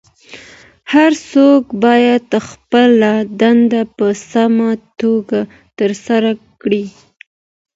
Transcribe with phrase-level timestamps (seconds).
[0.93, 5.39] هر څوک باید خپله دنده په سمه توګه
[5.77, 6.31] ترسره
[6.61, 6.85] کړي.